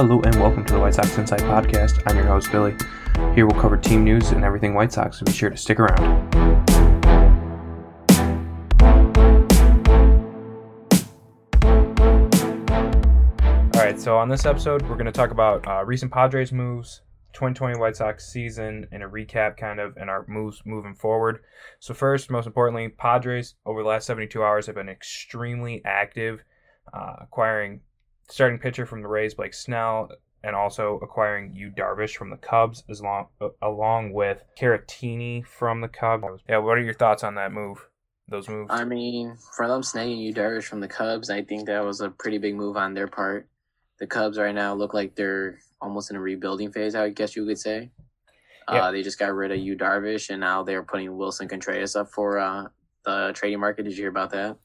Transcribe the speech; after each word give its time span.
Hello 0.00 0.20
and 0.20 0.36
welcome 0.36 0.64
to 0.64 0.74
the 0.74 0.78
White 0.78 0.94
Sox 0.94 1.18
Insight 1.18 1.40
Podcast. 1.40 2.04
I'm 2.06 2.14
your 2.14 2.26
host, 2.26 2.52
Billy. 2.52 2.72
Here 3.34 3.48
we'll 3.48 3.60
cover 3.60 3.76
team 3.76 4.04
news 4.04 4.30
and 4.30 4.44
everything 4.44 4.72
White 4.72 4.92
Sox, 4.92 5.18
so 5.18 5.26
be 5.26 5.32
sure 5.32 5.50
to 5.50 5.56
stick 5.56 5.80
around. 5.80 5.98
All 13.74 13.82
right, 13.82 13.98
so 13.98 14.16
on 14.16 14.28
this 14.28 14.46
episode, 14.46 14.82
we're 14.82 14.94
going 14.94 15.06
to 15.06 15.10
talk 15.10 15.32
about 15.32 15.66
uh, 15.66 15.84
recent 15.84 16.12
Padres 16.12 16.52
moves, 16.52 17.00
2020 17.32 17.80
White 17.80 17.96
Sox 17.96 18.24
season, 18.24 18.86
and 18.92 19.02
a 19.02 19.08
recap 19.08 19.56
kind 19.56 19.80
of, 19.80 19.96
and 19.96 20.08
our 20.08 20.24
moves 20.28 20.62
moving 20.64 20.94
forward. 20.94 21.40
So, 21.80 21.92
first, 21.92 22.30
most 22.30 22.46
importantly, 22.46 22.88
Padres 22.88 23.56
over 23.66 23.82
the 23.82 23.88
last 23.88 24.06
72 24.06 24.44
hours 24.44 24.66
have 24.66 24.76
been 24.76 24.88
extremely 24.88 25.82
active, 25.84 26.44
uh, 26.94 27.16
acquiring 27.22 27.80
starting 28.30 28.58
pitcher 28.58 28.86
from 28.86 29.02
the 29.02 29.08
Rays, 29.08 29.34
Blake 29.34 29.54
Snell, 29.54 30.10
and 30.42 30.54
also 30.54 30.98
acquiring 31.02 31.54
Yu 31.54 31.70
Darvish 31.70 32.16
from 32.16 32.30
the 32.30 32.36
Cubs, 32.36 32.84
as 32.88 33.00
long 33.00 33.28
uh, 33.40 33.48
along 33.62 34.12
with 34.12 34.42
Caratini 34.58 35.44
from 35.44 35.80
the 35.80 35.88
Cubs. 35.88 36.42
Yeah, 36.48 36.58
what 36.58 36.78
are 36.78 36.82
your 36.82 36.94
thoughts 36.94 37.24
on 37.24 37.34
that 37.36 37.52
move? 37.52 37.88
Those 38.28 38.48
moves. 38.48 38.70
I 38.70 38.84
mean, 38.84 39.36
for 39.56 39.66
them 39.66 39.80
snagging 39.80 40.22
Yu 40.22 40.34
Darvish 40.34 40.64
from 40.64 40.80
the 40.80 40.88
Cubs, 40.88 41.30
I 41.30 41.42
think 41.42 41.66
that 41.66 41.84
was 41.84 42.00
a 42.00 42.10
pretty 42.10 42.38
big 42.38 42.54
move 42.54 42.76
on 42.76 42.94
their 42.94 43.08
part. 43.08 43.48
The 43.98 44.06
Cubs 44.06 44.38
right 44.38 44.54
now 44.54 44.74
look 44.74 44.94
like 44.94 45.16
they're 45.16 45.58
almost 45.80 46.10
in 46.10 46.16
a 46.16 46.20
rebuilding 46.20 46.70
phase. 46.70 46.94
I 46.94 47.08
guess 47.08 47.34
you 47.34 47.46
could 47.46 47.58
say. 47.58 47.90
Yeah. 48.70 48.84
Uh, 48.84 48.92
they 48.92 49.02
just 49.02 49.18
got 49.18 49.34
rid 49.34 49.50
of 49.50 49.58
Yu 49.58 49.76
Darvish, 49.76 50.28
and 50.28 50.40
now 50.40 50.62
they're 50.62 50.82
putting 50.82 51.08
Willson 51.08 51.48
Contreras 51.48 51.96
up 51.96 52.10
for 52.10 52.38
uh, 52.38 52.64
the 53.04 53.32
trading 53.34 53.60
market. 53.60 53.84
Did 53.84 53.96
you 53.96 54.02
hear 54.02 54.10
about 54.10 54.30
that? 54.30 54.58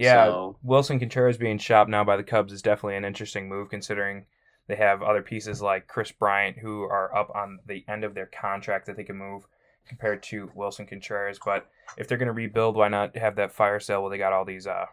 Yeah, 0.00 0.26
so, 0.26 0.56
Willson 0.64 0.98
Contreras 0.98 1.36
being 1.36 1.58
shopped 1.58 1.90
now 1.90 2.04
by 2.04 2.16
the 2.16 2.22
Cubs 2.22 2.54
is 2.54 2.62
definitely 2.62 2.96
an 2.96 3.04
interesting 3.04 3.50
move 3.50 3.68
considering 3.68 4.24
they 4.66 4.76
have 4.76 5.02
other 5.02 5.20
pieces 5.20 5.60
like 5.60 5.88
Kris 5.88 6.10
Bryant 6.10 6.56
who 6.56 6.84
are 6.84 7.14
up 7.14 7.30
on 7.34 7.58
the 7.66 7.84
end 7.86 8.02
of 8.02 8.14
their 8.14 8.24
contract 8.26 8.86
that 8.86 8.96
they 8.96 9.04
can 9.04 9.16
move 9.16 9.46
compared 9.86 10.22
to 10.22 10.50
Willson 10.54 10.86
Contreras. 10.88 11.38
But 11.44 11.66
if 11.98 12.08
they're 12.08 12.16
going 12.16 12.28
to 12.28 12.32
rebuild, 12.32 12.76
why 12.76 12.88
not 12.88 13.14
have 13.14 13.36
that 13.36 13.52
fire 13.52 13.78
sale 13.78 14.00
where 14.00 14.10
they 14.10 14.16
got 14.16 14.32
all 14.32 14.46
these, 14.46 14.66
uh, 14.66 14.86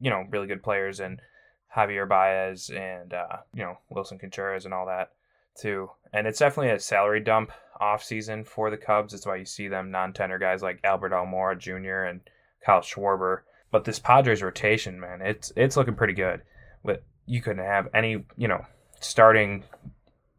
you 0.00 0.08
know, 0.08 0.24
really 0.30 0.46
good 0.46 0.62
players 0.62 1.00
and 1.00 1.20
Javier 1.76 2.08
Baez 2.08 2.70
and 2.70 3.12
uh, 3.12 3.36
you 3.52 3.62
know 3.62 3.76
Willson 3.90 4.18
Contreras 4.18 4.64
and 4.64 4.72
all 4.72 4.86
that 4.86 5.12
too. 5.54 5.90
And 6.14 6.26
it's 6.26 6.38
definitely 6.38 6.72
a 6.72 6.80
salary 6.80 7.20
dump 7.20 7.52
off 7.78 8.02
season 8.02 8.42
for 8.44 8.70
the 8.70 8.78
Cubs. 8.78 9.12
That's 9.12 9.26
why 9.26 9.36
you 9.36 9.44
see 9.44 9.68
them 9.68 9.90
non-tender 9.90 10.38
guys 10.38 10.62
like 10.62 10.80
Albert 10.82 11.12
Almora 11.12 11.58
Jr. 11.58 12.04
and 12.04 12.20
Kyle 12.64 12.80
Schwarber 12.80 13.40
but 13.70 13.84
this 13.84 13.98
Padres 13.98 14.42
rotation, 14.42 15.00
man, 15.00 15.20
it's 15.20 15.52
it's 15.56 15.76
looking 15.76 15.94
pretty 15.94 16.14
good. 16.14 16.42
But 16.84 17.02
you 17.26 17.42
couldn't 17.42 17.64
have 17.64 17.88
any, 17.92 18.24
you 18.36 18.48
know, 18.48 18.64
starting 19.00 19.64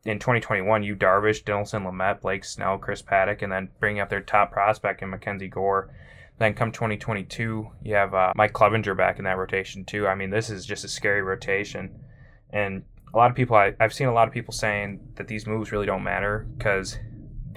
in 0.06 0.20
2021, 0.20 0.84
Yu 0.84 0.96
Darvish, 0.96 1.44
Dinelson 1.44 1.86
Lamet, 1.86 2.22
Blake 2.22 2.46
Snell, 2.46 2.78
Chris 2.78 3.02
Paddack, 3.02 3.42
and 3.42 3.52
then 3.52 3.70
bringing 3.80 4.02
up 4.02 4.10
their 4.10 4.22
top 4.22 4.52
prospect 4.52 5.02
in 5.02 5.10
Mackenzie 5.10 5.50
Gore. 5.50 5.94
Then 6.40 6.54
come 6.54 6.72
2022, 6.72 7.68
you 7.84 7.96
have 7.96 8.14
uh, 8.14 8.32
Mike 8.36 8.54
Clevinger 8.54 8.96
back 8.96 9.18
in 9.18 9.26
that 9.26 9.38
rotation 9.38 9.84
too. 9.84 10.08
I 10.08 10.16
mean, 10.16 10.30
this 10.30 10.50
is 10.50 10.66
just 10.66 10.86
a 10.86 10.88
scary 10.88 11.22
rotation, 11.22 12.00
and 12.52 12.84
a 13.14 13.18
lot 13.18 13.32
of 13.32 13.36
people 13.36 13.56
I, 13.56 13.74
I've 13.80 13.94
seen 13.94 14.08
a 14.08 14.14
lot 14.14 14.28
of 14.28 14.34
people 14.34 14.54
saying 14.54 15.00
that 15.16 15.28
these 15.28 15.48
moves 15.48 15.72
really 15.72 15.88
don't 15.88 16.04
matter 16.04 16.48
because 16.58 17.00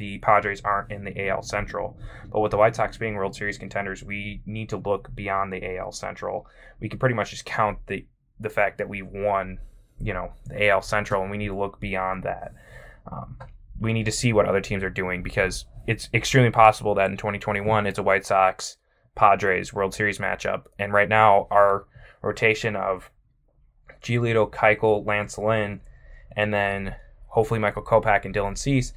the 0.01 0.19
Padres 0.19 0.63
aren't 0.63 0.91
in 0.91 1.05
the 1.05 1.29
AL 1.29 1.43
Central. 1.43 1.97
But 2.33 2.41
with 2.41 2.51
the 2.51 2.57
White 2.57 2.75
Sox 2.75 2.97
being 2.97 3.15
World 3.15 3.37
Series 3.37 3.59
contenders, 3.59 4.03
we 4.03 4.41
need 4.47 4.71
to 4.71 4.79
look 4.79 5.15
beyond 5.15 5.53
the 5.53 5.77
AL 5.77 5.93
Central. 5.93 6.49
We 6.81 6.89
can 6.89 6.99
pretty 6.99 7.15
much 7.15 7.31
just 7.31 7.45
count 7.45 7.79
the 7.87 8.05
the 8.41 8.49
fact 8.49 8.79
that 8.79 8.89
we've 8.89 9.07
won, 9.07 9.59
you 10.01 10.15
know, 10.15 10.33
the 10.47 10.69
AL 10.69 10.81
Central, 10.81 11.21
and 11.21 11.31
we 11.31 11.37
need 11.37 11.49
to 11.49 11.57
look 11.57 11.79
beyond 11.79 12.23
that. 12.23 12.55
Um, 13.13 13.37
we 13.79 13.93
need 13.93 14.07
to 14.07 14.13
see 14.13 14.33
what 14.33 14.47
other 14.47 14.63
teams 14.63 14.83
are 14.83 14.91
doing 14.91 15.23
because 15.23 15.67
it's 15.87 16.09
extremely 16.15 16.51
possible 16.51 16.95
that 16.95 17.11
in 17.11 17.19
2021 17.19 17.87
it's 17.87 17.99
a 17.99 18.03
White 18.03 18.25
Sox 18.25 18.79
Padres 19.15 19.75
World 19.75 19.93
Series 19.93 20.19
matchup, 20.19 20.65
and 20.79 20.95
right 20.95 21.09
now 21.09 21.47
our 21.51 21.85
rotation 22.23 22.75
of 22.75 23.11
Giolito, 24.03 24.51
Keuchel, 24.51 25.07
Lance 25.07 25.37
Lynn, 25.37 25.83
and 26.35 26.55
then 26.55 26.97
hopefully 27.27 27.61
Michael 27.61 27.83
Kopech 27.83 28.25
and 28.25 28.35
Dylan 28.35 28.57
Cease 28.57 28.95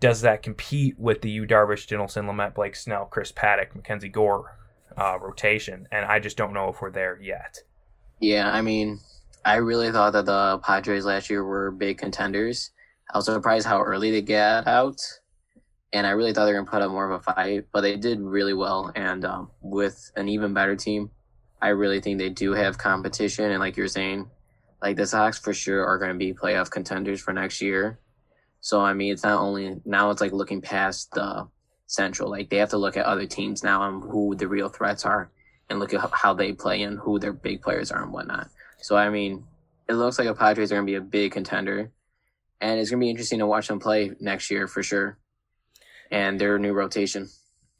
does 0.00 0.20
that 0.22 0.42
compete 0.42 0.98
with 0.98 1.22
the 1.22 1.30
Yu 1.30 1.46
Darvish, 1.46 1.86
Dinelson, 1.86 2.26
Lamet, 2.26 2.54
Blake 2.54 2.76
Snell, 2.76 3.06
Chris 3.06 3.32
Paddack, 3.32 3.74
Mackenzie 3.74 4.08
Gore 4.08 4.56
uh, 4.96 5.18
rotation? 5.20 5.88
And 5.90 6.04
I 6.04 6.18
just 6.18 6.36
don't 6.36 6.52
know 6.52 6.68
if 6.68 6.80
we're 6.80 6.90
there 6.90 7.18
yet. 7.20 7.58
Yeah, 8.20 8.50
I 8.50 8.62
mean, 8.62 9.00
I 9.44 9.56
really 9.56 9.90
thought 9.90 10.12
that 10.12 10.26
the 10.26 10.58
Padres 10.58 11.04
last 11.04 11.30
year 11.30 11.44
were 11.44 11.70
big 11.70 11.98
contenders. 11.98 12.70
I 13.12 13.18
was 13.18 13.26
surprised 13.26 13.66
how 13.66 13.80
early 13.80 14.10
they 14.10 14.22
got 14.22 14.66
out, 14.66 15.00
and 15.92 16.06
I 16.06 16.10
really 16.10 16.32
thought 16.32 16.44
they 16.44 16.52
were 16.52 16.58
gonna 16.58 16.70
put 16.70 16.82
up 16.82 16.90
more 16.90 17.10
of 17.10 17.20
a 17.20 17.32
fight, 17.32 17.66
but 17.72 17.80
they 17.80 17.96
did 17.96 18.20
really 18.20 18.54
well. 18.54 18.92
And 18.94 19.24
um, 19.24 19.50
with 19.62 20.10
an 20.16 20.28
even 20.28 20.52
better 20.52 20.76
team, 20.76 21.10
I 21.60 21.68
really 21.68 22.00
think 22.00 22.18
they 22.18 22.28
do 22.28 22.52
have 22.52 22.78
competition. 22.78 23.50
And 23.50 23.60
like 23.60 23.76
you're 23.76 23.88
saying, 23.88 24.30
like 24.82 24.96
the 24.96 25.06
Sox 25.06 25.38
for 25.38 25.52
sure 25.52 25.84
are 25.84 25.98
going 25.98 26.12
to 26.12 26.18
be 26.18 26.34
playoff 26.34 26.70
contenders 26.70 27.20
for 27.20 27.32
next 27.32 27.60
year. 27.60 27.98
So 28.60 28.80
I 28.80 28.92
mean, 28.92 29.12
it's 29.12 29.22
not 29.24 29.40
only 29.40 29.80
now 29.84 30.10
it's 30.10 30.20
like 30.20 30.32
looking 30.32 30.60
past 30.60 31.12
the 31.12 31.48
central. 31.86 32.30
Like 32.30 32.50
they 32.50 32.58
have 32.58 32.70
to 32.70 32.78
look 32.78 32.96
at 32.96 33.06
other 33.06 33.26
teams 33.26 33.64
now 33.64 33.88
and 33.88 34.02
who 34.02 34.34
the 34.34 34.48
real 34.48 34.68
threats 34.68 35.04
are, 35.04 35.30
and 35.68 35.78
look 35.78 35.92
at 35.94 36.10
how 36.12 36.34
they 36.34 36.52
play 36.52 36.82
and 36.82 36.98
who 36.98 37.18
their 37.18 37.32
big 37.32 37.62
players 37.62 37.90
are 37.90 38.02
and 38.02 38.12
whatnot. 38.12 38.48
So 38.78 38.96
I 38.96 39.10
mean, 39.10 39.44
it 39.88 39.94
looks 39.94 40.18
like 40.18 40.28
the 40.28 40.34
Padres 40.34 40.70
are 40.70 40.76
going 40.76 40.86
to 40.86 40.90
be 40.90 40.96
a 40.96 41.00
big 41.00 41.32
contender, 41.32 41.90
and 42.60 42.78
it's 42.78 42.90
going 42.90 43.00
to 43.00 43.04
be 43.04 43.10
interesting 43.10 43.40
to 43.40 43.46
watch 43.46 43.68
them 43.68 43.80
play 43.80 44.12
next 44.20 44.50
year 44.50 44.66
for 44.66 44.82
sure, 44.82 45.18
and 46.10 46.40
their 46.40 46.58
new 46.58 46.72
rotation. 46.72 47.28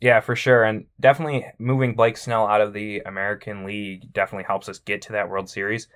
Yeah, 0.00 0.20
for 0.20 0.36
sure, 0.36 0.62
and 0.62 0.86
definitely 1.00 1.46
moving 1.58 1.94
Blake 1.94 2.16
Snell 2.16 2.46
out 2.46 2.60
of 2.60 2.72
the 2.72 3.00
American 3.00 3.64
League 3.64 4.12
definitely 4.12 4.44
helps 4.44 4.68
us 4.68 4.78
get 4.78 5.02
to 5.02 5.12
that 5.12 5.28
World 5.28 5.50
Series, 5.50 5.88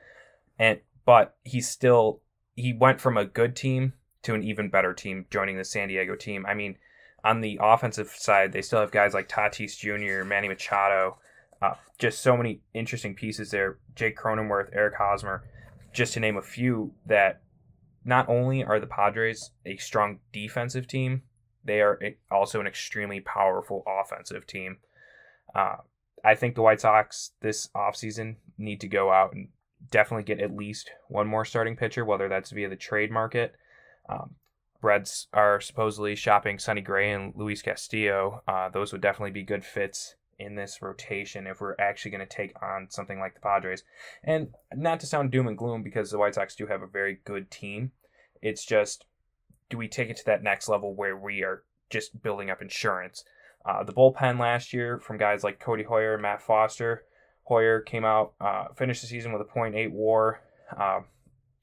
and 0.59 0.81
but 1.05 1.37
he's 1.45 1.69
still 1.69 2.21
he 2.55 2.73
went 2.73 3.01
from 3.01 3.17
a 3.17 3.25
good 3.25 3.57
team 3.57 3.95
to 4.23 4.35
an 4.35 4.43
even 4.43 4.69
better 4.69 4.95
team 4.95 5.27
joining 5.31 5.57
the 5.57 5.65
San 5.65 5.89
Diego 5.89 6.15
team. 6.15 6.47
I 6.47 6.55
mean, 6.55 6.77
on 7.25 7.41
the 7.41 7.59
offensive 7.61 8.11
side, 8.11 8.53
they 8.53 8.63
still 8.63 8.81
have 8.81 8.91
guys 8.91 9.15
like 9.15 9.29
Tatis 9.29 9.77
Jr., 9.77 10.25
Manny 10.25 10.49
Machado, 10.49 11.19
uh, 11.61 11.75
just 11.99 12.21
so 12.21 12.37
many 12.37 12.61
interesting 12.75 13.15
pieces 13.15 13.51
there. 13.51 13.79
Jake 13.95 14.17
Cronenworth, 14.17 14.71
Eric 14.73 14.95
Hosmer, 14.97 15.45
just 15.93 16.15
to 16.15 16.21
name 16.21 16.37
a 16.37 16.43
few 16.43 16.93
that 17.07 17.43
not 18.05 18.29
only 18.29 18.65
are 18.65 18.81
the 18.81 18.87
Padres 18.87 19.51
a 19.65 19.77
strong 19.77 20.19
defensive 20.33 20.89
team, 20.89 21.23
they 21.65 21.81
are 21.81 22.01
also 22.31 22.61
an 22.61 22.67
extremely 22.67 23.21
powerful 23.21 23.85
offensive 23.87 24.47
team. 24.47 24.79
Uh, 25.55 25.77
I 26.25 26.35
think 26.35 26.55
the 26.55 26.63
White 26.63 26.81
Sox 26.81 27.33
this 27.41 27.69
offseason 27.77 28.37
need 28.59 28.81
to 28.81 28.89
go 28.89 29.13
out 29.13 29.33
and 29.33 29.49
definitely 29.91 30.25
get 30.25 30.41
at 30.41 30.57
least 30.57 30.91
one 31.09 31.29
more 31.29 31.45
starting 31.45 31.77
pitcher, 31.77 32.05
whether 32.05 32.29
that's 32.29 32.51
via 32.51 32.69
the 32.69 32.77
trade 32.77 33.13
market 33.13 33.55
um, 34.09 34.37
Reds 34.83 35.29
are 35.33 35.61
supposedly 35.61 36.17
shopping 36.17 36.59
Sonny 36.59 36.81
Gray 36.81 37.13
and 37.13 37.33
Luis 37.37 37.63
Castillo. 37.63 38.43
Uh, 38.49 38.69
those 38.69 38.93
would 38.93 39.01
definitely 39.01 39.31
be 39.31 39.45
good 39.45 39.65
fits 39.65 40.17
in 40.39 40.57
this 40.57 40.83
rotation 40.83 41.47
if 41.47 41.61
we're 41.61 41.77
actually 41.79 42.11
going 42.11 42.27
to 42.27 42.37
take 42.37 42.53
on 42.61 42.89
something 42.91 43.21
like 43.21 43.35
the 43.35 43.41
Padres. 43.41 43.85
And 44.25 44.49
not 44.75 44.99
to 45.01 45.07
sound 45.07 45.31
doom 45.31 45.47
and 45.47 45.57
gloom 45.57 45.83
because 45.83 46.11
the 46.11 46.19
White 46.19 46.35
Sox 46.35 46.57
do 46.57 46.67
have 46.67 46.83
a 46.83 46.87
very 46.87 47.21
good 47.25 47.51
team. 47.51 47.93
It's 48.41 48.65
just, 48.65 49.05
do 49.71 49.79
we 49.79 49.87
take 49.87 50.11
it 50.11 50.17
to 50.17 50.25
that 50.27 50.43
next 50.43 50.69
level 50.69 50.95
where 50.95 51.17
we 51.17 51.43
are 51.45 51.63
just 51.89 52.21
building 52.23 52.51
up 52.51 52.61
insurance? 52.61 53.25
Uh, 53.65 53.85
the 53.85 53.93
bullpen 53.93 54.41
last 54.41 54.73
year 54.73 54.99
from 54.99 55.17
guys 55.17 55.45
like 55.45 55.63
Codi 55.63 55.87
Heuer, 55.87 56.21
Matt 56.21 56.43
Foster. 56.43 57.05
Heuer 57.49 57.85
came 57.85 58.05
out, 58.05 58.33
uh, 58.41 58.67
finished 58.77 59.03
the 59.03 59.07
season 59.07 59.33
with 59.33 59.43
a 59.43 59.45
.8 59.45 59.93
WAR, 59.93 60.41
uh, 60.77 61.01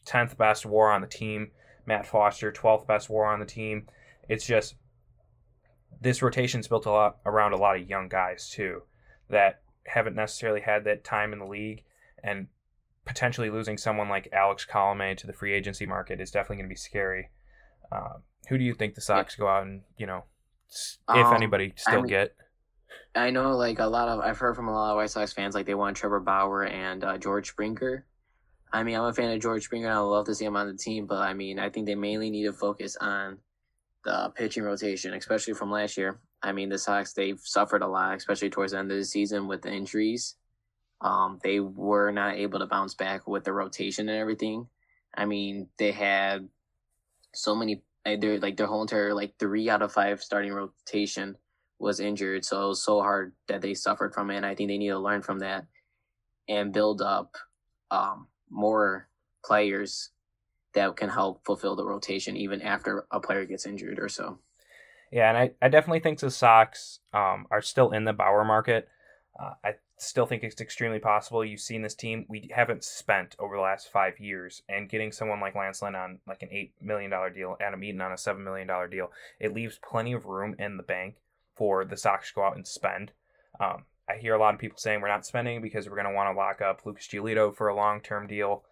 10th 0.06 0.38
best 0.38 0.66
WAR 0.66 0.92
on 0.92 1.02
the 1.02 1.08
team. 1.08 1.52
Matt 1.90 2.06
Foster, 2.06 2.52
12th 2.52 2.88
best 2.88 3.10
WAR 3.10 3.26
on 3.26 3.40
the 3.40 3.46
team. 3.46 3.88
It's 4.30 4.46
just 4.46 4.76
this 6.00 6.22
rotation's 6.22 6.68
built 6.68 6.86
a 6.86 6.92
lot 6.92 7.18
around 7.26 7.54
a 7.54 7.58
lot 7.58 7.76
of 7.76 7.90
young 7.90 8.08
guys 8.08 8.50
too 8.50 8.84
that 9.30 9.62
haven't 9.86 10.16
necessarily 10.16 10.62
had 10.62 10.84
that 10.86 11.04
time 11.04 11.34
in 11.34 11.40
the 11.40 11.46
league 11.46 11.84
and 12.24 12.48
potentially 13.06 13.50
losing 13.50 13.76
someone 13.76 14.08
like 14.08 14.30
Alex 14.32 14.68
Colome 14.70 15.18
to 15.18 15.26
the 15.26 15.34
free 15.34 15.52
agency 15.52 15.88
market 15.88 16.22
is 16.22 16.30
definitely 16.30 16.58
going 16.58 16.70
to 16.70 16.74
be 16.74 16.78
scary. 16.78 17.32
Uh, 17.92 18.20
who 18.48 18.58
do 18.58 18.64
you 18.64 18.76
think 18.76 18.94
the 18.94 19.02
Sox 19.02 19.36
go 19.36 19.48
out 19.48 19.64
and 19.64 19.82
you 19.98 20.06
know, 20.06 20.24
if 20.70 21.26
um, 21.26 21.34
anybody, 21.34 21.74
still 21.76 21.94
I 21.94 22.02
mean, 22.02 22.08
get? 22.08 22.36
I 23.16 23.32
know, 23.32 23.58
like 23.58 23.80
a 23.80 23.88
lot 23.88 24.08
of 24.08 24.20
I've 24.20 24.38
heard 24.38 24.56
from 24.56 24.68
a 24.68 24.74
lot 24.74 24.92
of 24.92 24.98
White 24.98 25.10
Sox 25.10 25.34
fans, 25.34 25.56
like 25.56 25.66
they 25.66 25.74
want 25.74 25.98
Trevor 25.98 26.20
Bauer 26.20 26.66
and 26.66 27.04
uh, 27.04 27.18
George 27.18 27.50
Springer. 27.50 28.06
I 28.72 28.84
mean, 28.84 28.96
I'm 28.96 29.06
a 29.06 29.14
fan 29.14 29.32
of 29.32 29.42
George 29.42 29.64
Springer. 29.64 29.88
and 29.88 29.96
I 29.96 30.00
love 30.00 30.26
to 30.28 30.36
see 30.36 30.46
him 30.46 30.56
on 30.56 30.68
the 30.68 30.78
team, 30.78 31.08
but 31.08 31.20
I 31.20 31.34
mean, 31.34 31.60
I 31.60 31.70
think 31.70 31.86
they 31.88 31.96
mainly 31.96 32.30
need 32.30 32.46
to 32.46 32.54
focus 32.54 32.96
on 33.02 33.40
the 34.06 34.32
pitching 34.36 34.64
rotation, 34.64 35.14
especially 35.14 35.54
from 35.54 35.72
last 35.72 35.98
year. 35.98 36.20
I 36.42 36.52
mean, 36.52 36.70
the 36.70 36.78
Sox 36.78 37.14
they've 37.14 37.40
suffered 37.40 37.82
a 37.82 37.88
lot, 37.88 38.16
especially 38.16 38.50
towards 38.50 38.72
the 38.72 38.80
end 38.80 38.92
of 38.92 38.98
the 38.98 39.06
season 39.06 39.48
with 39.48 39.62
the 39.62 39.72
injuries. 39.72 40.36
Um, 41.02 41.40
they 41.44 41.60
were 41.60 42.12
not 42.12 42.36
able 42.36 42.60
to 42.60 42.66
bounce 42.66 42.94
back 42.94 43.28
with 43.28 43.44
the 43.44 43.54
rotation 43.54 44.08
and 44.08 44.18
everything. 44.18 44.68
I 45.16 45.26
mean, 45.26 45.68
they 45.78 45.92
had 45.92 46.48
so 47.34 47.56
many. 47.56 47.82
They're 48.06 48.40
like 48.40 48.58
their 48.58 48.68
whole 48.68 48.82
entire 48.82 49.14
like 49.14 49.34
three 49.40 49.70
out 49.70 49.82
of 49.82 49.92
five 49.92 50.22
starting 50.22 50.54
rotation 50.54 51.36
was 51.80 52.00
injured, 52.00 52.46
so 52.46 52.66
it 52.66 52.68
was 52.70 52.84
so 52.84 53.02
hard 53.02 53.34
that 53.48 53.62
they 53.62 53.74
suffered 53.74 54.14
from 54.14 54.30
it. 54.30 54.38
And 54.38 54.46
I 54.46 54.56
think 54.56 54.70
they 54.70 54.78
need 54.78 54.90
to 54.90 55.00
learn 55.00 55.22
from 55.22 55.40
that 55.40 55.66
and 56.48 56.74
build 56.74 57.02
up 57.02 57.36
um, 57.92 58.28
more 58.50 59.08
players 59.44 60.10
that 60.74 60.96
can 60.96 61.10
help 61.10 61.44
fulfill 61.46 61.76
the 61.76 61.86
rotation 61.86 62.38
even 62.38 62.62
after 62.62 63.06
a 63.12 63.20
player 63.20 63.46
gets 63.46 63.66
injured 63.66 64.00
or 64.00 64.10
so. 64.10 64.38
Yeah, 65.12 65.30
and 65.30 65.38
I, 65.38 65.52
I 65.62 65.70
definitely 65.70 66.02
think 66.02 66.20
the 66.20 66.30
Sox 66.30 67.00
um, 67.14 67.48
are 67.50 67.62
still 67.62 67.92
in 67.92 68.06
the 68.06 68.14
Bauer 68.14 68.46
market. 68.46 68.88
Uh, 69.40 69.54
I 69.64 69.74
still 69.98 70.26
think 70.26 70.44
it's 70.44 70.62
extremely 70.62 71.00
possible. 71.00 71.44
You've 71.44 71.60
seen 71.60 71.82
this 71.82 71.96
team; 71.96 72.26
we 72.30 72.50
haven't 72.54 72.84
spent 72.84 73.36
over 73.40 73.56
the 73.56 73.62
last 73.62 73.92
five 73.92 74.20
years, 74.20 74.62
and 74.70 74.90
getting 74.90 75.12
someone 75.12 75.40
like 75.40 75.56
Lance 75.56 75.82
Lynn 75.82 75.96
on 75.96 76.20
like 76.28 76.44
an 76.44 76.50
eight 76.52 76.74
million 76.82 77.10
dollar 77.10 77.32
deal, 77.32 77.58
Adam 77.60 77.84
Eaton 77.84 78.02
on 78.02 78.12
a 78.12 78.18
seven 78.18 78.44
million 78.44 78.68
dollar 78.68 78.88
deal, 78.88 79.12
it 79.40 79.54
leaves 79.54 79.80
plenty 79.82 80.14
of 80.14 80.26
room 80.26 80.56
in 80.60 80.78
the 80.78 80.84
bank 80.84 81.16
for 81.56 81.84
the 81.86 81.98
Sox 81.98 82.30
to 82.30 82.36
go 82.36 82.44
out 82.44 82.56
and 82.56 82.68
spend. 82.68 83.12
Um, 83.60 83.84
I 84.10 84.18
hear 84.18 84.34
a 84.34 84.40
lot 84.40 84.54
of 84.54 84.60
people 84.60 84.78
saying 84.78 85.02
we're 85.02 85.08
not 85.08 85.26
spending 85.26 85.62
because 85.62 85.88
we're 85.88 85.96
going 85.96 86.08
to 86.08 86.14
want 86.14 86.34
to 86.34 86.38
lock 86.38 86.62
up 86.62 86.82
Lucas 86.86 87.08
Giolito 87.08 87.56
for 87.56 87.68
a 87.68 87.76
long 87.76 88.02
term 88.02 88.28
deal. 88.28 88.64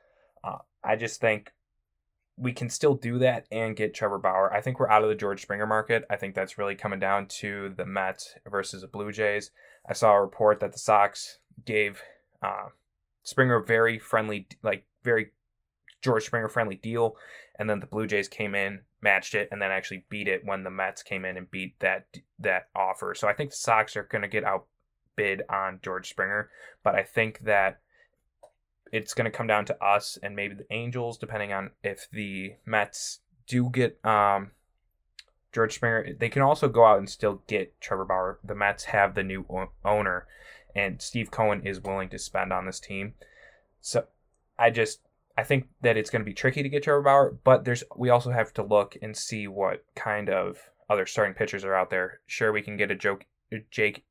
Uh, 0.43 0.57
I 0.83 0.95
just 0.95 1.21
think 1.21 1.51
we 2.37 2.53
can 2.53 2.69
still 2.69 2.93
do 2.95 3.19
that 3.19 3.45
and 3.51 3.75
get 3.75 3.93
Trevor 3.93 4.19
Bauer. 4.19 4.53
I 4.53 4.61
think 4.61 4.79
we're 4.79 4.89
out 4.89 5.03
of 5.03 5.09
the 5.09 5.15
George 5.15 5.41
Springer 5.41 5.65
market. 5.65 6.05
I 6.09 6.15
think 6.15 6.35
that's 6.35 6.57
really 6.57 6.75
coming 6.75 6.99
down 6.99 7.27
to 7.39 7.73
the 7.75 7.85
Mets 7.85 8.35
versus 8.49 8.81
the 8.81 8.87
Blue 8.87 9.11
Jays. 9.11 9.51
I 9.89 9.93
saw 9.93 10.13
a 10.13 10.21
report 10.21 10.59
that 10.59 10.71
the 10.71 10.79
Sox 10.79 11.39
gave 11.65 12.01
uh, 12.41 12.67
Springer 13.23 13.59
very 13.59 13.97
friendly, 13.97 14.47
like 14.61 14.85
very 15.03 15.31
George 16.01 16.25
Springer 16.25 16.49
friendly 16.49 16.75
deal, 16.75 17.15
and 17.57 17.69
then 17.69 17.79
the 17.79 17.87
Blue 17.87 18.05
Jays 18.05 18.27
came 18.27 18.53
in, 18.53 18.81
matched 19.01 19.33
it, 19.33 19.49
and 19.51 19.59
then 19.59 19.71
actually 19.71 20.05
beat 20.09 20.27
it 20.27 20.45
when 20.45 20.63
the 20.63 20.69
Mets 20.69 21.01
came 21.01 21.25
in 21.25 21.37
and 21.37 21.49
beat 21.49 21.79
that 21.79 22.05
that 22.39 22.67
offer. 22.75 23.15
So 23.15 23.27
I 23.27 23.33
think 23.33 23.49
the 23.49 23.55
Sox 23.55 23.97
are 23.97 24.03
going 24.03 24.21
to 24.21 24.27
get 24.27 24.43
outbid 25.17 25.43
on 25.49 25.79
George 25.81 26.09
Springer, 26.09 26.49
but 26.83 26.95
I 26.95 27.03
think 27.03 27.39
that 27.39 27.79
it's 28.91 29.13
going 29.13 29.29
to 29.29 29.35
come 29.35 29.47
down 29.47 29.65
to 29.65 29.83
us 29.83 30.17
and 30.23 30.35
maybe 30.35 30.55
the 30.55 30.73
Angels, 30.73 31.17
depending 31.17 31.51
on 31.51 31.71
if 31.83 32.07
the 32.11 32.55
Mets 32.65 33.19
do 33.45 33.69
get 33.69 34.03
um, 34.05 34.51
George 35.51 35.75
Springer. 35.75 36.13
They 36.17 36.29
can 36.29 36.41
also 36.41 36.69
go 36.69 36.85
out 36.85 36.99
and 36.99 37.09
still 37.09 37.41
get 37.47 37.79
Trevor 37.81 38.05
Bauer. 38.05 38.39
The 38.43 38.55
Mets 38.55 38.85
have 38.85 39.15
the 39.15 39.23
new 39.23 39.45
owner, 39.83 40.25
and 40.75 41.01
Steve 41.01 41.31
Cohen 41.31 41.61
is 41.65 41.81
willing 41.81 42.09
to 42.09 42.19
spend 42.19 42.53
on 42.53 42.65
this 42.65 42.79
team. 42.79 43.13
So 43.81 44.05
I 44.57 44.69
just 44.69 45.01
I 45.37 45.43
think 45.43 45.67
that 45.81 45.97
it's 45.97 46.09
going 46.09 46.21
to 46.21 46.25
be 46.25 46.33
tricky 46.33 46.63
to 46.63 46.69
get 46.69 46.83
Trevor 46.83 47.01
Bauer, 47.01 47.37
but 47.43 47.65
there's 47.65 47.83
we 47.95 48.09
also 48.09 48.31
have 48.31 48.53
to 48.53 48.63
look 48.63 48.95
and 49.01 49.15
see 49.15 49.47
what 49.47 49.83
kind 49.95 50.29
of 50.29 50.69
other 50.89 51.05
starting 51.05 51.35
pitchers 51.35 51.65
are 51.65 51.75
out 51.75 51.89
there. 51.89 52.21
Sure, 52.25 52.53
we 52.53 52.61
can 52.61 52.77
get 52.77 52.91
a 52.91 52.95
joke, 52.95 53.25
Jake 53.69 54.05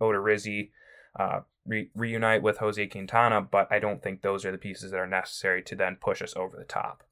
Odorizzi, 0.00 0.70
uh, 1.18 1.40
re- 1.66 1.90
reunite 1.94 2.42
with 2.42 2.58
Jose 2.58 2.86
Quintana, 2.86 3.40
but 3.40 3.68
I 3.70 3.78
don't 3.78 4.02
think 4.02 4.22
those 4.22 4.44
are 4.44 4.52
the 4.52 4.58
pieces 4.58 4.90
that 4.90 4.98
are 4.98 5.06
necessary 5.06 5.62
to 5.62 5.76
then 5.76 5.96
push 6.00 6.22
us 6.22 6.34
over 6.36 6.56
the 6.56 6.64
top. 6.64 7.04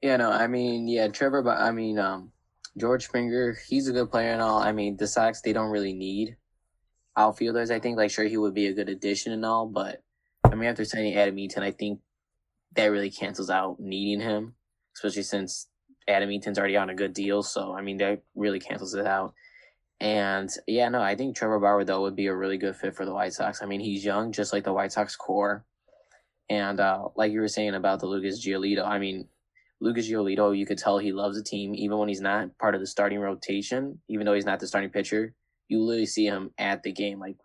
Yeah, 0.00 0.16
no, 0.16 0.30
I 0.30 0.46
mean, 0.46 0.88
yeah, 0.88 1.08
Trevor, 1.08 1.42
but 1.42 1.58
I 1.58 1.70
mean, 1.70 1.98
um, 1.98 2.32
George 2.76 3.04
Springer, 3.04 3.56
he's 3.68 3.88
a 3.88 3.92
good 3.92 4.10
player 4.10 4.32
and 4.32 4.42
all. 4.42 4.58
I 4.58 4.72
mean, 4.72 4.96
the 4.96 5.06
Sox, 5.06 5.40
they 5.40 5.52
don't 5.52 5.70
really 5.70 5.92
need 5.92 6.36
outfielders. 7.16 7.70
I 7.70 7.78
think, 7.78 7.96
like, 7.96 8.10
sure, 8.10 8.24
he 8.24 8.36
would 8.36 8.54
be 8.54 8.66
a 8.66 8.74
good 8.74 8.88
addition 8.88 9.32
and 9.32 9.44
all, 9.44 9.66
but 9.66 10.02
I 10.44 10.54
mean, 10.54 10.68
after 10.68 10.84
signing 10.84 11.14
Adam 11.14 11.38
Eaton, 11.38 11.62
I 11.62 11.70
think 11.70 12.00
that 12.74 12.86
really 12.86 13.10
cancels 13.10 13.50
out 13.50 13.78
needing 13.78 14.20
him, 14.20 14.54
especially 14.96 15.22
since 15.22 15.68
Adam 16.08 16.30
Eaton's 16.30 16.58
already 16.58 16.76
on 16.76 16.90
a 16.90 16.94
good 16.94 17.14
deal. 17.14 17.42
So, 17.42 17.74
I 17.74 17.80
mean, 17.80 17.98
that 17.98 18.22
really 18.34 18.60
cancels 18.60 18.94
it 18.94 19.06
out. 19.06 19.34
And 20.02 20.50
yeah, 20.66 20.88
no, 20.88 21.00
I 21.00 21.14
think 21.14 21.36
Trevor 21.36 21.60
Bauer 21.60 21.84
though 21.84 22.02
would 22.02 22.16
be 22.16 22.26
a 22.26 22.34
really 22.34 22.58
good 22.58 22.74
fit 22.74 22.96
for 22.96 23.04
the 23.04 23.14
White 23.14 23.34
Sox. 23.34 23.62
I 23.62 23.66
mean, 23.66 23.78
he's 23.78 24.04
young, 24.04 24.32
just 24.32 24.52
like 24.52 24.64
the 24.64 24.72
White 24.72 24.90
Sox 24.90 25.14
core. 25.14 25.64
And 26.50 26.80
uh, 26.80 27.10
like 27.14 27.30
you 27.30 27.40
were 27.40 27.46
saying 27.46 27.76
about 27.76 28.00
the 28.00 28.06
Lucas 28.06 28.44
Giolito, 28.44 28.84
I 28.84 28.98
mean, 28.98 29.28
Lucas 29.80 30.10
Giolito, 30.10 30.58
you 30.58 30.66
could 30.66 30.78
tell 30.78 30.98
he 30.98 31.12
loves 31.12 31.36
the 31.36 31.44
team, 31.44 31.72
even 31.76 31.98
when 31.98 32.08
he's 32.08 32.20
not 32.20 32.58
part 32.58 32.74
of 32.74 32.80
the 32.80 32.86
starting 32.86 33.20
rotation, 33.20 34.00
even 34.08 34.26
though 34.26 34.34
he's 34.34 34.44
not 34.44 34.58
the 34.58 34.66
starting 34.66 34.90
pitcher. 34.90 35.34
You 35.68 35.80
literally 35.80 36.06
see 36.06 36.26
him 36.26 36.50
at 36.58 36.82
the 36.82 36.90
game, 36.90 37.20
like 37.20 37.36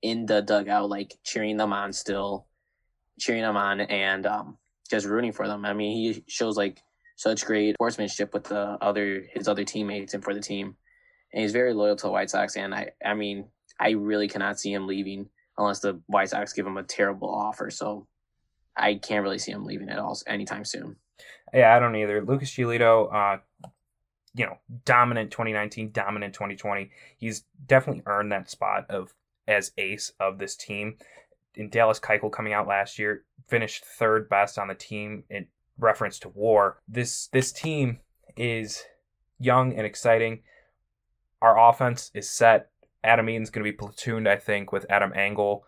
in 0.00 0.24
the 0.24 0.40
dugout, 0.40 0.88
like 0.88 1.18
cheering 1.22 1.58
them 1.58 1.74
on 1.74 1.92
still, 1.92 2.46
cheering 3.20 3.42
them 3.42 3.58
on, 3.58 3.82
and 3.82 4.24
um, 4.24 4.56
just 4.88 5.04
rooting 5.04 5.32
for 5.32 5.46
them. 5.46 5.66
I 5.66 5.74
mean, 5.74 5.94
he 5.94 6.24
shows 6.28 6.56
like 6.56 6.82
such 7.16 7.44
great 7.44 7.74
sportsmanship 7.74 8.32
with 8.32 8.44
the 8.44 8.78
other 8.80 9.26
his 9.34 9.48
other 9.48 9.64
teammates 9.64 10.14
and 10.14 10.24
for 10.24 10.32
the 10.32 10.40
team 10.40 10.76
and 11.32 11.42
he's 11.42 11.52
very 11.52 11.74
loyal 11.74 11.96
to 11.96 12.06
the 12.06 12.12
White 12.12 12.30
Sox. 12.30 12.56
And 12.56 12.74
I, 12.74 12.90
I 13.04 13.14
mean, 13.14 13.46
I 13.78 13.90
really 13.90 14.28
cannot 14.28 14.58
see 14.58 14.72
him 14.72 14.86
leaving 14.86 15.28
unless 15.58 15.80
the 15.80 16.00
White 16.06 16.30
Sox 16.30 16.52
give 16.52 16.66
him 16.66 16.76
a 16.76 16.82
terrible 16.82 17.28
offer. 17.28 17.70
So 17.70 18.06
I 18.76 18.94
can't 18.94 19.22
really 19.22 19.38
see 19.38 19.52
him 19.52 19.64
leaving 19.64 19.88
at 19.88 19.98
all 19.98 20.18
anytime 20.26 20.64
soon. 20.64 20.96
Yeah, 21.52 21.74
I 21.74 21.78
don't 21.78 21.96
either. 21.96 22.22
Lucas 22.24 22.50
Giolito, 22.50 23.12
uh, 23.12 23.68
you 24.34 24.44
know, 24.44 24.58
dominant 24.84 25.30
2019, 25.30 25.92
dominant 25.92 26.34
2020. 26.34 26.90
He's 27.16 27.44
definitely 27.66 28.02
earned 28.06 28.32
that 28.32 28.50
spot 28.50 28.90
of 28.90 29.14
as 29.48 29.72
ace 29.78 30.12
of 30.20 30.38
this 30.38 30.56
team. 30.56 30.96
In 31.54 31.70
Dallas 31.70 32.00
Keuchel 32.00 32.30
coming 32.30 32.52
out 32.52 32.66
last 32.66 32.98
year, 32.98 33.24
finished 33.48 33.84
third 33.84 34.28
best 34.28 34.58
on 34.58 34.68
the 34.68 34.74
team 34.74 35.24
in 35.30 35.46
reference 35.78 36.18
to 36.20 36.28
WAR. 36.28 36.78
This 36.86 37.28
this 37.28 37.52
team 37.52 38.00
is 38.36 38.84
young 39.38 39.72
and 39.72 39.86
exciting 39.86 40.42
our 41.46 41.70
offense 41.70 42.10
is 42.14 42.28
set. 42.28 42.70
Adam 43.04 43.28
Eaton's 43.28 43.50
going 43.50 43.64
to 43.64 43.70
be 43.70 43.76
platooned, 43.76 44.28
I 44.28 44.36
think, 44.36 44.72
with 44.72 44.84
Adam 44.90 45.12
Engel. 45.14 45.64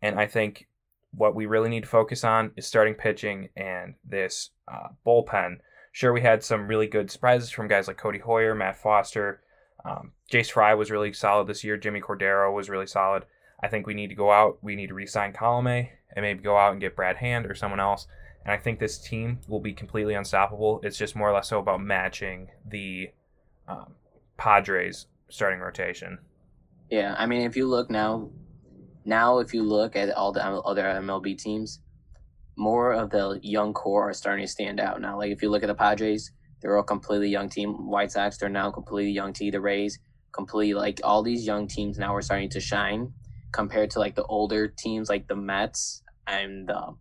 And 0.00 0.18
I 0.18 0.26
think 0.26 0.68
what 1.12 1.34
we 1.34 1.46
really 1.46 1.68
need 1.68 1.82
to 1.82 1.88
focus 1.88 2.24
on 2.24 2.52
is 2.56 2.66
starting 2.66 2.94
pitching 2.94 3.50
and 3.56 3.94
this 4.04 4.50
uh, 4.72 4.88
bullpen. 5.06 5.58
Sure, 5.92 6.12
we 6.12 6.22
had 6.22 6.42
some 6.42 6.66
really 6.66 6.86
good 6.86 7.10
surprises 7.10 7.50
from 7.50 7.68
guys 7.68 7.88
like 7.88 7.98
Codi 7.98 8.22
Heuer, 8.22 8.56
Matt 8.56 8.76
Foster. 8.76 9.42
Um, 9.84 10.12
Jace 10.30 10.50
Fry 10.50 10.74
was 10.74 10.90
really 10.90 11.12
solid 11.12 11.46
this 11.46 11.64
year. 11.64 11.76
Jimmy 11.76 12.00
Cordero 12.00 12.54
was 12.54 12.68
really 12.68 12.86
solid. 12.86 13.24
I 13.62 13.68
think 13.68 13.86
we 13.86 13.94
need 13.94 14.08
to 14.08 14.14
go 14.14 14.30
out. 14.30 14.58
We 14.62 14.76
need 14.76 14.88
to 14.88 14.94
re-sign 14.94 15.32
Colome 15.32 15.88
and 16.14 16.22
maybe 16.22 16.42
go 16.42 16.56
out 16.56 16.72
and 16.72 16.80
get 16.80 16.96
Brad 16.96 17.16
Hand 17.16 17.46
or 17.46 17.54
someone 17.54 17.80
else. 17.80 18.06
And 18.44 18.52
I 18.52 18.56
think 18.56 18.78
this 18.78 18.98
team 18.98 19.40
will 19.48 19.60
be 19.60 19.72
completely 19.72 20.14
unstoppable. 20.14 20.80
It's 20.82 20.96
just 20.96 21.16
more 21.16 21.28
or 21.28 21.34
less 21.34 21.48
so 21.48 21.58
about 21.58 21.82
matching 21.82 22.48
the 22.66 23.10
um, 23.66 23.94
Padres 24.36 25.06
starting 25.30 25.60
rotation. 25.60 26.18
Yeah, 26.90 27.14
I 27.18 27.26
mean, 27.26 27.42
if 27.42 27.56
you 27.56 27.66
look 27.66 27.90
now, 27.90 28.30
now 29.04 29.38
if 29.38 29.52
you 29.52 29.62
look 29.62 29.96
at 29.96 30.10
all 30.10 30.32
the 30.32 30.42
other 30.44 30.82
MLB 30.82 31.36
teams, 31.38 31.80
more 32.56 32.92
of 32.92 33.10
the 33.10 33.38
young 33.42 33.72
core 33.72 34.10
are 34.10 34.14
starting 34.14 34.44
to 34.44 34.50
stand 34.50 34.80
out 34.80 35.00
now. 35.00 35.16
Like 35.16 35.30
if 35.30 35.42
you 35.42 35.50
look 35.50 35.62
at 35.62 35.68
the 35.68 35.74
Padres, 35.74 36.32
they're 36.60 36.76
all 36.76 36.82
completely 36.82 37.28
young 37.28 37.48
team. 37.48 37.88
White 37.88 38.12
Sox, 38.12 38.36
they're 38.36 38.48
now 38.48 38.70
completely 38.70 39.12
young 39.12 39.32
team. 39.32 39.52
The 39.52 39.60
Rays, 39.60 39.98
completely 40.32 40.74
like 40.74 41.00
all 41.04 41.22
these 41.22 41.46
young 41.46 41.68
teams 41.68 41.98
now 41.98 42.14
are 42.14 42.22
starting 42.22 42.50
to 42.50 42.60
shine 42.60 43.12
compared 43.52 43.90
to 43.90 43.98
like 43.98 44.14
the 44.14 44.24
older 44.24 44.68
teams 44.68 45.08
like 45.08 45.28
the 45.28 45.36
Mets 45.36 46.02
and 46.26 46.68
the 46.68 46.94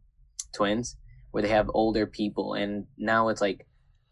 Twins, 0.54 0.96
where 1.32 1.44
they 1.44 1.50
have 1.50 1.70
older 1.74 2.06
people. 2.06 2.54
And 2.54 2.86
now 2.98 3.30
it's 3.30 3.42
like 3.42 3.66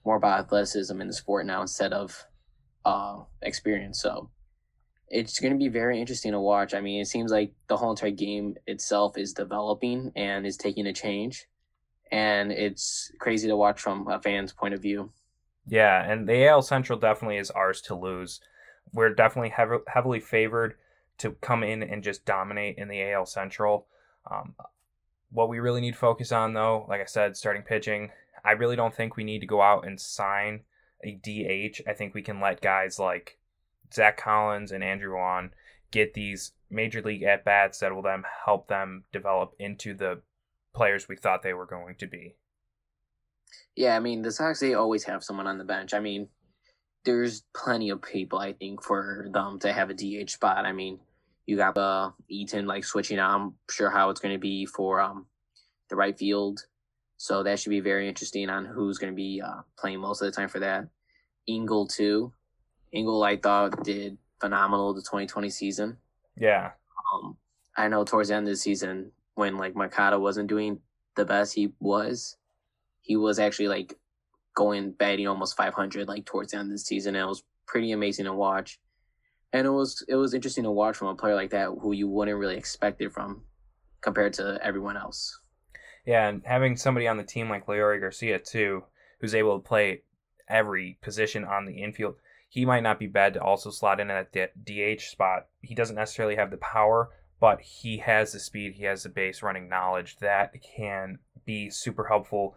more 0.03 0.17
about 0.17 0.39
athleticism 0.39 1.00
in 1.00 1.07
the 1.07 1.13
sport 1.13 1.45
now 1.45 1.62
instead 1.62 1.93
of 1.93 2.25
uh, 2.86 3.18
experience. 3.42 4.01
So 4.01 4.30
it's 5.08 5.39
going 5.39 5.54
to 5.54 5.60
be 5.60 5.70
very 5.70 6.00
interesting 6.00 6.32
to 6.32 6.39
watch. 6.39 6.74
I 6.74 6.82
mean, 6.82 7.01
it 7.01 7.08
seems 7.08 7.32
like 7.32 7.54
the 7.68 7.77
whole 7.77 7.92
entire 7.92 8.12
game 8.12 8.56
itself 8.68 9.18
is 9.18 9.34
developing 9.34 10.12
and 10.15 10.46
is 10.46 10.58
taking 10.58 10.88
a 10.88 10.94
change. 10.94 11.48
And 12.12 12.51
it's 12.51 13.12
crazy 13.20 13.48
to 13.48 13.56
watch 13.56 13.82
from 13.82 14.08
a 14.08 14.20
fan's 14.20 14.54
point 14.54 14.74
of 14.74 14.82
view. 14.82 15.12
Yeah, 15.68 16.04
and 16.10 16.27
the 16.27 16.48
AL 16.48 16.62
Central 16.62 17.00
definitely 17.00 17.38
is 17.38 17.50
ours 17.51 17.82
to 17.84 17.96
lose. 17.96 18.39
We're 18.94 19.13
definitely 19.13 19.50
hev- 19.50 19.82
heavily 19.88 20.20
favored 20.20 20.75
to 21.18 21.32
come 21.32 21.63
in 21.63 21.82
and 21.82 22.04
just 22.04 22.25
dominate 22.25 22.77
in 22.77 22.88
the 22.88 23.01
AL 23.12 23.25
Central. 23.25 23.88
Um, 24.30 24.54
what 25.32 25.50
we 25.50 25.60
really 25.60 25.82
need 25.82 25.94
to 25.94 26.00
focus 26.00 26.32
on, 26.32 26.54
though, 26.54 26.86
like 26.88 27.01
I 27.01 27.06
said, 27.06 27.36
starting 27.36 27.63
pitching, 27.63 28.12
I 28.44 28.51
really 28.51 28.75
don't 28.75 28.94
think 28.94 29.15
we 29.15 29.24
need 29.24 29.39
to 29.39 29.48
go 29.48 29.62
out 29.62 29.88
and 29.88 30.00
sign 30.00 30.62
DH, 31.14 31.82
I 31.88 31.94
think 31.94 32.14
we 32.14 32.22
can 32.22 32.40
let 32.40 32.62
guys 32.62 33.00
like 33.00 33.38
Zack 33.94 34.18
Collins 34.18 34.72
and 34.72 34.84
Andrew 34.84 35.14
Vaughn 35.14 35.52
get 35.92 36.14
these 36.14 36.54
major 36.70 37.02
league 37.02 37.24
at 37.24 37.46
bats 37.46 37.80
that 37.80 37.94
will 37.94 38.02
then 38.02 38.24
help 38.46 38.68
them 38.68 39.06
develop 39.12 39.54
into 39.60 39.94
the 39.94 40.22
players 40.74 41.08
we 41.08 41.16
thought 41.16 41.42
they 41.44 41.54
were 41.54 41.66
going 41.66 41.96
to 41.96 42.08
be. 42.08 42.36
Yeah, 43.76 43.96
I 43.96 44.00
mean 44.00 44.22
the 44.22 44.32
Sox 44.32 44.60
they 44.60 44.74
always 44.74 45.04
have 45.06 45.24
someone 45.24 45.48
on 45.48 45.58
the 45.58 45.64
bench. 45.66 45.94
I 45.94 46.00
mean, 46.00 46.30
there's 47.06 47.44
plenty 47.56 47.90
of 47.90 48.02
people 48.02 48.40
I 48.40 48.54
think 48.54 48.84
for 48.84 49.28
them 49.32 49.60
to 49.60 49.72
have 49.74 49.90
a 49.90 49.94
DH 49.94 50.32
spot. 50.32 50.66
I 50.66 50.72
mean, 50.72 51.00
you 51.46 51.58
got 51.58 51.78
uh, 51.78 52.12
Eaton 52.30 52.66
like 52.66 52.84
switching. 52.86 53.20
I'm 53.20 53.56
sure 53.70 53.90
how 53.90 54.10
it's 54.10 54.20
going 54.22 54.34
to 54.34 54.40
be 54.40 54.66
for 54.66 55.00
um 55.02 55.28
the 55.90 55.96
right 55.96 56.18
field 56.18 56.62
So 57.18 57.44
that 57.44 57.60
should 57.60 57.70
be 57.70 57.80
very 57.82 58.10
interesting 58.10 58.50
on 58.50 58.66
who's 58.66 58.98
going 58.98 59.14
to 59.14 59.16
be 59.16 59.42
uh, 59.46 59.62
playing 59.78 60.00
most 60.02 60.22
of 60.22 60.26
the 60.28 60.32
time 60.32 60.50
for 60.50 60.60
that. 60.60 60.88
Engel 61.48 61.88
too. 61.88 62.34
Engel 62.94 63.24
I 63.24 63.38
thought 63.38 63.84
did 63.84 64.18
phenomenal 64.40 64.94
the 64.94 65.02
2020 65.02 65.50
season. 65.50 65.98
Yeah. 66.38 66.72
Um, 67.14 67.38
I 67.78 67.88
know 67.88 68.04
towards 68.04 68.30
the 68.30 68.36
end 68.36 68.48
of 68.48 68.54
the 68.54 68.58
season 68.58 69.12
when 69.36 69.58
like 69.58 69.74
Makata 69.74 70.20
wasn't 70.20 70.50
doing 70.50 70.80
the 71.16 71.25
best 71.25 71.54
he 71.54 71.74
was, 71.80 72.38
he 73.02 73.16
was 73.16 73.40
actually 73.40 73.68
like 73.68 73.98
going 74.56 74.92
batting 74.92 75.28
almost 75.28 75.58
500 75.58 76.08
like 76.08 76.25
towards 76.25 76.52
the 76.52 76.58
end 76.58 76.68
of 76.68 76.74
the 76.74 76.80
season. 76.80 77.16
And 77.16 77.24
it 77.24 77.28
was 77.28 77.44
pretty 77.66 77.92
amazing 77.92 78.25
to 78.25 78.34
watch. 78.34 78.80
And 79.54 79.66
it 79.66 79.72
was 79.72 80.04
it 80.08 80.16
was 80.16 80.34
interesting 80.34 80.64
to 80.64 80.72
watch 80.72 80.98
from 80.98 81.08
a 81.10 81.16
player 81.16 81.36
like 81.36 81.52
that 81.52 81.70
who 81.82 81.94
you 81.94 82.08
wouldn't 82.08 82.38
really 82.38 82.58
expect 82.58 83.02
it 83.02 83.14
from 83.14 83.44
compared 84.02 84.34
to 84.34 84.60
everyone 84.62 84.98
else. 84.98 85.40
Yeah, 86.06 86.28
and 86.28 86.44
having 86.46 86.78
somebody 86.78 87.08
on 87.08 87.18
the 87.18 87.24
team 87.24 87.50
like 87.50 87.66
Leury 87.66 88.00
Garcia 88.00 88.38
too, 88.38 88.84
who's 89.20 89.34
able 89.34 89.60
to 89.60 89.68
play 89.68 90.04
every 90.48 90.98
position 91.02 91.44
on 91.44 91.66
the 91.66 91.82
infield, 91.82 92.16
he 92.50 92.66
might 92.66 92.84
not 92.84 93.00
be 93.00 93.08
bad 93.08 93.34
to 93.34 93.42
also 93.42 93.70
slot 93.70 94.00
in 94.00 94.10
at 94.10 94.32
that 94.34 94.66
DH 94.66 95.02
spot. 95.02 95.48
He 95.62 95.75
doesn't 95.75 95.96
necessarily 95.96 96.36
have 96.36 96.52
the 96.52 96.58
power, 96.58 97.10
but 97.40 97.62
he 97.62 97.98
has 97.98 98.32
the 98.32 98.40
speed, 98.40 98.74
he 98.75 98.84
has 98.86 99.04
the 99.04 99.10
base 99.10 99.44
running 99.44 99.68
knowledge 99.68 100.18
that 100.18 100.54
can 100.75 101.20
be 101.46 101.70
super 101.70 102.06
helpful 102.06 102.56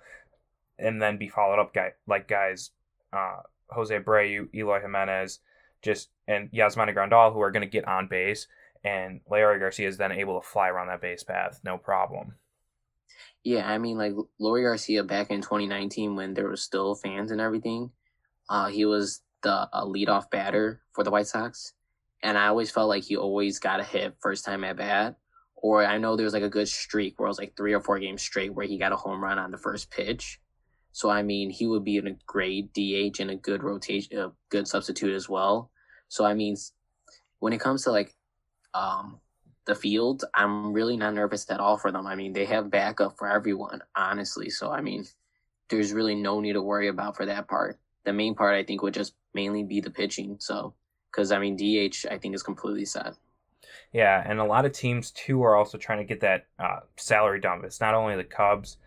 and 0.79 1.03
then 1.03 1.19
be 1.19 1.29
followed 1.29 1.61
up 1.61 1.75
guy 1.75 1.93
like 2.07 2.29
guys 2.29 2.71
uh, 3.13 3.41
Jose 3.71 3.97
Abreu, 3.97 4.49
Eloy 4.55 4.81
Jimenez, 4.81 5.41
just 5.83 6.11
and 6.27 6.51
Yasmani 6.53 6.95
Grandal 6.95 7.33
who 7.33 7.41
are 7.41 7.51
going 7.51 7.63
to 7.63 7.67
get 7.67 7.87
on 7.87 8.09
base, 8.09 8.47
and 8.85 9.21
Leury 9.31 9.59
Garcia 9.59 9.89
is 9.89 9.97
then 9.97 10.13
able 10.13 10.41
to 10.41 10.47
fly 10.47 10.69
around 10.69 10.89
that 10.89 11.01
base 11.01 11.23
path, 11.23 11.61
no 11.65 11.79
problem. 11.79 12.35
Yeah, 13.49 13.67
I 13.67 13.79
mean, 13.79 13.97
like 13.97 14.13
Leury 14.39 14.65
Garcia 14.65 15.03
back 15.05 15.31
in 15.31 15.41
2019 15.41 16.17
when 16.17 16.35
there 16.35 16.51
was 16.51 16.63
still 16.63 16.95
fans 16.95 17.31
and 17.31 17.41
everything, 17.41 17.91
uh, 18.51 18.67
he 18.67 18.85
was 18.85 19.23
the 19.43 19.67
a 19.73 19.87
leadoff 19.87 20.31
batter 20.31 20.83
for 20.93 21.03
the 21.03 21.11
White 21.11 21.29
Sox, 21.29 21.73
and 22.23 22.37
I 22.37 22.49
always 22.49 22.71
felt 22.71 22.91
like 22.91 23.05
he 23.05 23.17
always 23.17 23.59
got 23.59 23.81
a 23.81 23.85
hit 23.85 24.17
first 24.21 24.45
time 24.45 24.65
at 24.65 24.77
bat. 24.77 25.17
Or 25.55 25.83
I 25.83 25.97
know 25.97 26.15
there 26.15 26.25
was 26.25 26.35
like 26.35 26.43
a 26.43 26.51
good 26.51 26.69
streak 26.69 27.19
where 27.19 27.27
it 27.27 27.31
was 27.31 27.39
like 27.39 27.57
three 27.57 27.73
or 27.73 27.81
four 27.81 27.99
games 27.99 28.21
straight 28.21 28.53
where 28.53 28.67
he 28.67 28.77
got 28.77 28.93
a 28.93 28.97
home 28.97 29.25
run 29.25 29.39
on 29.39 29.51
the 29.51 29.57
first 29.57 29.91
pitch. 29.91 30.43
So 30.93 31.09
I 31.09 31.23
mean, 31.23 31.49
he 31.49 31.67
would 31.67 31.85
be 31.85 31.97
in 31.97 32.07
a 32.07 32.19
great 32.27 32.75
DH 32.75 33.19
and 33.19 33.31
a 33.31 33.37
good 33.37 33.63
rotation, 33.63 34.19
a 34.19 34.33
good 34.51 34.69
substitute 34.69 35.15
as 35.15 35.27
well. 35.27 35.71
So 36.09 36.27
I 36.27 36.35
mean, 36.35 36.57
when 37.39 37.55
it 37.55 37.63
comes 37.63 37.85
to 37.85 37.93
like 37.93 38.15
um, 38.75 39.21
the 39.69 39.75
field, 39.75 40.25
I'm 40.35 40.73
really 40.73 40.97
not 40.97 41.15
nervous 41.15 41.49
at 41.51 41.61
all 41.61 41.77
for 41.77 41.93
them. 41.93 42.07
I 42.07 42.17
mean, 42.17 42.33
they 42.33 42.47
have 42.47 42.71
backup 42.71 43.17
for 43.17 43.29
everyone, 43.29 43.81
honestly. 43.95 44.51
So 44.51 44.73
I 44.73 44.81
mean, 44.81 45.07
there's 45.69 45.93
really 45.93 46.17
no 46.17 46.41
need 46.41 46.55
to 46.55 46.63
worry 46.63 46.89
about 46.89 47.17
for 47.17 47.27
that 47.27 47.47
part. 47.47 47.79
The 48.05 48.13
main 48.13 48.35
part, 48.35 48.57
I 48.57 48.65
think, 48.65 48.83
would 48.83 48.95
just 48.95 49.15
mainly 49.35 49.63
be 49.63 49.81
the 49.81 49.91
pitching. 49.91 50.39
So, 50.41 50.75
because 51.13 51.31
I 51.31 51.39
mean, 51.39 51.57
DH, 51.57 52.07
I 52.11 52.19
think 52.19 52.35
is 52.35 52.43
completely 52.43 52.87
set. 52.87 53.15
Yeah, 53.93 54.23
and 54.27 54.41
a 54.41 54.45
lot 54.45 54.65
of 54.65 54.73
teams 54.73 55.13
too 55.13 55.43
are 55.45 55.55
also 55.55 55.79
trying 55.79 55.99
to 55.99 56.05
get 56.05 56.21
that 56.21 56.47
uh, 56.59 56.81
salary 56.97 57.41
dump. 57.41 57.65
It's 57.65 57.81
not 57.81 57.95
only 57.95 58.17
the 58.17 58.25
Cubs 58.25 58.79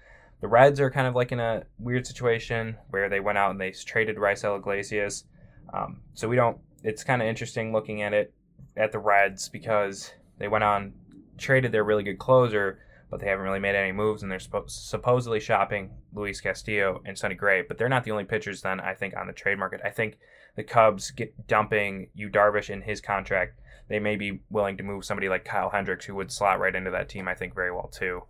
the 0.41 0.47
Reds 0.47 0.79
are 0.79 0.89
kind 0.89 1.07
of 1.07 1.15
like 1.15 1.31
in 1.31 1.39
a 1.39 1.63
weird 1.77 2.05
situation 2.05 2.75
where 2.89 3.09
they 3.09 3.19
went 3.19 3.37
out 3.37 3.51
and 3.51 3.61
they 3.61 3.71
traded 3.71 4.17
Raisel 4.17 4.57
Iglesias. 4.57 5.25
Um, 5.71 6.01
so 6.15 6.27
we 6.27 6.35
don't. 6.35 6.57
It's 6.83 7.03
kind 7.03 7.21
of 7.21 7.27
interesting 7.27 7.71
looking 7.71 8.01
at 8.01 8.11
it 8.11 8.33
at 8.75 8.91
the 8.91 8.99
Reds 8.99 9.49
because 9.49 10.11
they 10.41 10.47
went 10.47 10.63
on 10.63 10.93
traded 11.37 11.71
their 11.71 11.83
really 11.83 12.03
good 12.03 12.19
closer, 12.19 12.79
but 13.09 13.19
they 13.19 13.27
haven't 13.27 13.45
really 13.45 13.59
made 13.59 13.75
any 13.75 13.91
moves, 13.91 14.23
and 14.23 14.31
they're 14.31 14.39
suppo- 14.39 14.69
supposedly 14.69 15.39
shopping 15.39 15.91
Luis 16.13 16.41
Castillo 16.41 17.01
and 17.05 17.17
Sonny 17.17 17.35
Gray. 17.35 17.61
But 17.61 17.77
they're 17.77 17.89
not 17.89 18.03
the 18.03 18.11
only 18.11 18.25
pitchers 18.25 18.61
then. 18.61 18.79
I 18.79 18.93
think 18.93 19.15
on 19.15 19.27
the 19.27 19.33
trade 19.33 19.57
market. 19.59 19.81
I 19.83 19.89
think 19.89 20.17
the 20.55 20.63
Cubs 20.63 21.11
get 21.11 21.47
dumping 21.47 22.09
Yu 22.13 22.29
Darvish 22.29 22.69
in 22.69 22.81
his 22.81 23.01
contract. 23.01 23.59
They 23.87 23.99
may 23.99 24.15
be 24.15 24.41
willing 24.49 24.77
to 24.77 24.83
move 24.83 25.03
somebody 25.03 25.29
like 25.29 25.45
Kyle 25.45 25.69
Hendricks, 25.69 26.05
who 26.05 26.15
would 26.15 26.31
slot 26.31 26.59
right 26.59 26.75
into 26.75 26.91
that 26.91 27.09
team. 27.09 27.27
I 27.27 27.35
think 27.35 27.55
very 27.55 27.71
well 27.71 27.87
too 27.87 28.23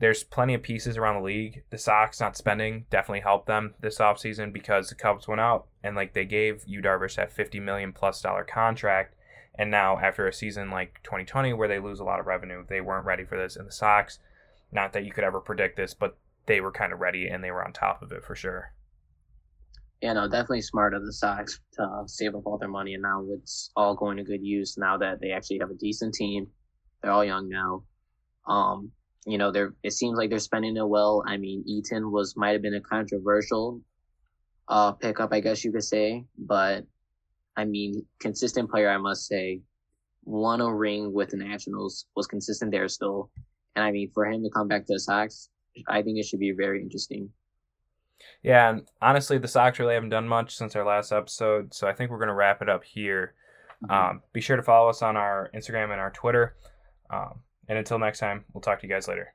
there's 0.00 0.24
plenty 0.24 0.54
of 0.54 0.62
pieces 0.62 0.96
around 0.96 1.16
the 1.16 1.26
league. 1.26 1.62
The 1.70 1.78
Sox 1.78 2.20
not 2.20 2.36
spending 2.36 2.86
definitely 2.90 3.20
helped 3.20 3.46
them 3.46 3.74
this 3.80 3.98
offseason 3.98 4.52
because 4.52 4.88
the 4.88 4.94
Cubs 4.94 5.28
went 5.28 5.40
out 5.40 5.66
and 5.82 5.94
like 5.94 6.14
they 6.14 6.24
gave 6.24 6.64
Yu 6.66 6.82
Darvish 6.82 7.16
that 7.16 7.32
50 7.32 7.60
million 7.60 7.92
plus 7.92 8.20
dollar 8.20 8.44
contract. 8.44 9.13
And 9.56 9.70
now 9.70 9.98
after 9.98 10.26
a 10.26 10.32
season 10.32 10.70
like 10.70 11.00
2020 11.04 11.52
where 11.52 11.68
they 11.68 11.78
lose 11.78 12.00
a 12.00 12.04
lot 12.04 12.20
of 12.20 12.26
revenue, 12.26 12.64
they 12.68 12.80
weren't 12.80 13.06
ready 13.06 13.24
for 13.24 13.38
this. 13.38 13.56
And 13.56 13.66
the 13.66 13.72
Sox, 13.72 14.18
not 14.72 14.92
that 14.92 15.04
you 15.04 15.12
could 15.12 15.24
ever 15.24 15.40
predict 15.40 15.76
this, 15.76 15.94
but 15.94 16.16
they 16.46 16.60
were 16.60 16.72
kind 16.72 16.92
of 16.92 17.00
ready 17.00 17.28
and 17.28 17.42
they 17.42 17.50
were 17.50 17.64
on 17.64 17.72
top 17.72 18.02
of 18.02 18.12
it 18.12 18.24
for 18.24 18.34
sure. 18.34 18.72
Yeah, 20.02 20.12
no, 20.12 20.28
definitely 20.28 20.60
smart 20.60 20.92
of 20.92 21.06
the 21.06 21.12
Sox 21.12 21.60
to 21.74 22.02
save 22.06 22.34
up 22.34 22.42
all 22.44 22.58
their 22.58 22.68
money, 22.68 22.92
and 22.92 23.02
now 23.02 23.24
it's 23.30 23.70
all 23.74 23.94
going 23.94 24.18
to 24.18 24.22
good 24.22 24.42
use. 24.44 24.76
Now 24.76 24.98
that 24.98 25.18
they 25.18 25.30
actually 25.30 25.60
have 25.60 25.70
a 25.70 25.74
decent 25.74 26.12
team, 26.12 26.48
they're 27.00 27.10
all 27.10 27.24
young 27.24 27.48
now. 27.48 27.84
Um, 28.46 28.92
you 29.24 29.38
know, 29.38 29.50
they're 29.50 29.74
it 29.82 29.92
seems 29.92 30.18
like 30.18 30.28
they're 30.28 30.40
spending 30.40 30.76
it 30.76 30.86
well. 30.86 31.24
I 31.26 31.38
mean, 31.38 31.64
Eaton 31.66 32.12
was 32.12 32.36
might 32.36 32.50
have 32.50 32.60
been 32.60 32.74
a 32.74 32.82
controversial 32.82 33.80
uh 34.68 34.92
pickup, 34.92 35.32
I 35.32 35.40
guess 35.40 35.64
you 35.64 35.72
could 35.72 35.84
say, 35.84 36.26
but 36.36 36.84
I 37.56 37.64
mean, 37.64 38.04
consistent 38.18 38.70
player, 38.70 38.90
I 38.90 38.98
must 38.98 39.26
say. 39.26 39.60
Won 40.24 40.60
a 40.60 40.74
ring 40.74 41.12
with 41.12 41.30
the 41.30 41.36
Nationals, 41.36 42.06
was 42.16 42.26
consistent 42.26 42.70
there 42.70 42.88
still, 42.88 43.30
and 43.76 43.84
I 43.84 43.90
mean, 43.90 44.10
for 44.14 44.24
him 44.24 44.42
to 44.42 44.50
come 44.50 44.68
back 44.68 44.86
to 44.86 44.94
the 44.94 45.00
Sox, 45.00 45.50
I 45.88 46.00
think 46.02 46.18
it 46.18 46.24
should 46.24 46.40
be 46.40 46.52
very 46.52 46.80
interesting. 46.80 47.28
Yeah, 48.42 48.70
and 48.70 48.88
honestly, 49.02 49.38
the 49.38 49.48
Sox 49.48 49.78
really 49.78 49.94
haven't 49.94 50.10
done 50.10 50.28
much 50.28 50.56
since 50.56 50.76
our 50.76 50.84
last 50.84 51.12
episode, 51.12 51.74
so 51.74 51.86
I 51.86 51.92
think 51.92 52.10
we're 52.10 52.18
going 52.18 52.28
to 52.28 52.34
wrap 52.34 52.62
it 52.62 52.68
up 52.68 52.84
here. 52.84 53.34
Mm-hmm. 53.84 54.10
Um, 54.10 54.22
be 54.32 54.40
sure 54.40 54.56
to 54.56 54.62
follow 54.62 54.88
us 54.88 55.02
on 55.02 55.16
our 55.16 55.50
Instagram 55.54 55.90
and 55.90 56.00
our 56.00 56.10
Twitter. 56.10 56.56
Um, 57.10 57.40
and 57.68 57.78
until 57.78 57.98
next 57.98 58.18
time, 58.18 58.44
we'll 58.52 58.62
talk 58.62 58.80
to 58.80 58.86
you 58.86 58.92
guys 58.92 59.08
later. 59.08 59.32